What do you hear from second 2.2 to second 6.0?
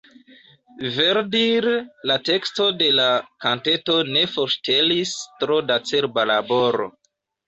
teksto de la kanteto ne forŝtelis tro da